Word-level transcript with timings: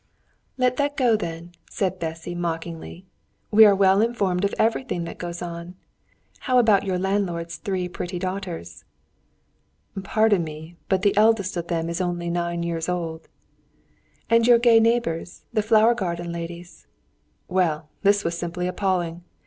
"Let 0.57 0.77
that 0.77 0.97
go, 0.97 1.15
then!" 1.15 1.51
said 1.69 1.99
Bessy 1.99 2.33
mockingly. 2.33 3.05
"We 3.51 3.65
are 3.65 3.75
well 3.75 4.01
informed 4.01 4.43
of 4.43 4.55
everything 4.57 5.03
that 5.03 5.19
goes 5.19 5.43
on. 5.43 5.75
How 6.39 6.57
about 6.57 6.83
your 6.85 6.97
landlord's 6.97 7.57
three 7.57 7.87
pretty 7.87 8.17
daughters?" 8.17 8.83
"Pardon 10.03 10.43
me, 10.43 10.75
but 10.89 11.03
the 11.03 11.15
eldest 11.15 11.55
of 11.55 11.67
them 11.67 11.87
is 11.87 12.01
only 12.01 12.31
nine 12.31 12.63
years 12.63 12.89
old." 12.89 13.27
"And 14.27 14.47
your 14.47 14.57
gay 14.57 14.79
neighbours, 14.79 15.45
the 15.53 15.61
flower 15.61 15.93
garden 15.93 16.31
ladies?" 16.31 16.87
Well, 17.47 17.87
this 18.01 18.23
was 18.23 18.35
simply 18.35 18.65
appalling. 18.65 19.23